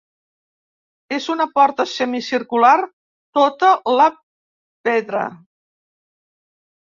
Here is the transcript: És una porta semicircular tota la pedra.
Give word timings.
És 1.17 1.27
una 1.33 1.45
porta 1.57 1.85
semicircular 1.91 2.71
tota 3.41 3.69
la 4.01 4.09
pedra. 4.89 5.23